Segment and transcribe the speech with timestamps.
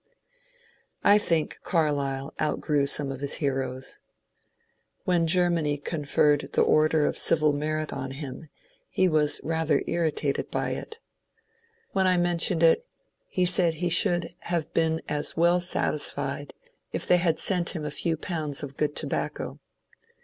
[1.03, 3.99] I think Carlyle outgrew some of his heroes.
[5.03, 8.49] When Ger many conferred the Order of Civil Merit on him
[8.89, 10.99] he was rather irritated by it.
[11.91, 12.83] When I mentioned it,
[13.27, 16.55] he said he should have been as well satisfied
[16.91, 18.95] if they had sent him a few pounds CARLYLE'S OPINIONS 111 of good
[19.55, 19.59] tobacco.